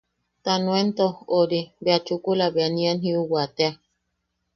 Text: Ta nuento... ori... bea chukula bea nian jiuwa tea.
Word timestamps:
Ta 0.43 0.53
nuento... 0.63 1.05
ori... 1.39 1.61
bea 1.83 1.99
chukula 2.05 2.45
bea 2.53 2.69
nian 2.75 2.97
jiuwa 3.03 3.43
tea. 3.57 3.73